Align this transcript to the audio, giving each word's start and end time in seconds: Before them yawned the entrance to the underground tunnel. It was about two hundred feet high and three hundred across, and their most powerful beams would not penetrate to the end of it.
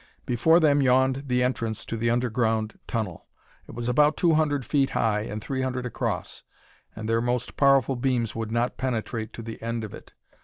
Before 0.25 0.59
them 0.59 0.81
yawned 0.81 1.25
the 1.27 1.43
entrance 1.43 1.85
to 1.85 1.95
the 1.95 2.09
underground 2.09 2.79
tunnel. 2.87 3.27
It 3.67 3.75
was 3.75 3.87
about 3.87 4.17
two 4.17 4.33
hundred 4.33 4.65
feet 4.65 4.89
high 4.97 5.19
and 5.21 5.39
three 5.43 5.61
hundred 5.61 5.85
across, 5.85 6.43
and 6.95 7.07
their 7.07 7.21
most 7.21 7.55
powerful 7.55 7.95
beams 7.95 8.33
would 8.33 8.51
not 8.51 8.77
penetrate 8.77 9.31
to 9.33 9.43
the 9.43 9.61
end 9.61 9.83
of 9.83 9.93
it. 9.93 10.13